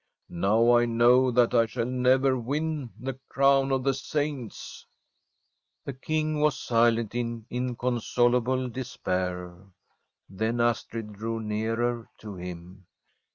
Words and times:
Now 0.33 0.75
I 0.75 0.87
know 0.87 1.29
that 1.29 1.53
I 1.53 1.67
shall 1.67 1.85
never 1.85 2.35
win 2.35 2.89
the 2.99 3.19
crown 3.29 3.71
of 3.71 3.83
the 3.83 3.93
Saints.' 3.93 4.87
The 5.85 5.93
King 5.93 6.39
was 6.39 6.57
silent 6.57 7.13
in 7.13 7.45
inconsolable 7.51 8.67
despair; 8.69 9.59
then 10.27 10.59
Astrid 10.59 11.13
drew 11.13 11.39
nearer 11.39 12.09
to 12.17 12.33
him. 12.33 12.87